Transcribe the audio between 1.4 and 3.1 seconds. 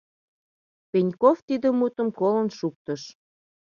тиде мутым колын шуктыш.